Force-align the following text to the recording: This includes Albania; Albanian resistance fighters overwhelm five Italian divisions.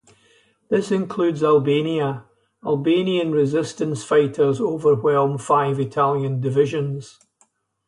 This 0.69 0.91
includes 0.91 1.43
Albania; 1.43 2.25
Albanian 2.65 3.31
resistance 3.33 4.03
fighters 4.03 4.59
overwhelm 4.59 5.37
five 5.37 5.79
Italian 5.79 6.41
divisions. 6.41 7.19